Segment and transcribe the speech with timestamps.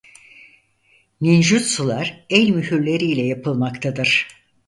[1.21, 4.27] Ninjutsular el mühürleriyle yapılmaktadır.